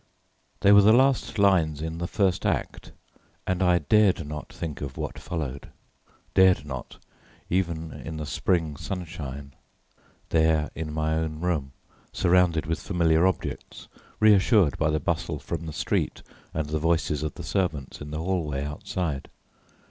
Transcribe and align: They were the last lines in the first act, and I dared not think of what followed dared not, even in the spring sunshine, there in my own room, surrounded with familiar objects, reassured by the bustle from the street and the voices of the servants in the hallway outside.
They 0.61 0.71
were 0.71 0.81
the 0.81 0.93
last 0.93 1.37
lines 1.37 1.79
in 1.79 1.99
the 1.99 2.07
first 2.07 2.43
act, 2.43 2.91
and 3.45 3.61
I 3.61 3.77
dared 3.77 4.27
not 4.27 4.51
think 4.51 4.81
of 4.81 4.97
what 4.97 5.19
followed 5.19 5.69
dared 6.33 6.65
not, 6.65 6.97
even 7.51 7.91
in 7.93 8.17
the 8.17 8.25
spring 8.25 8.77
sunshine, 8.77 9.53
there 10.29 10.71
in 10.73 10.91
my 10.91 11.13
own 11.17 11.39
room, 11.39 11.73
surrounded 12.11 12.65
with 12.65 12.79
familiar 12.81 13.27
objects, 13.27 13.87
reassured 14.19 14.75
by 14.79 14.89
the 14.89 14.99
bustle 14.99 15.37
from 15.37 15.67
the 15.67 15.71
street 15.71 16.23
and 16.51 16.69
the 16.69 16.79
voices 16.79 17.21
of 17.21 17.35
the 17.35 17.43
servants 17.43 18.01
in 18.01 18.09
the 18.09 18.17
hallway 18.23 18.63
outside. 18.63 19.29